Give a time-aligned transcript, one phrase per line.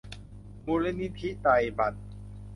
[0.65, 1.95] มูลนิธิไตรบรรพ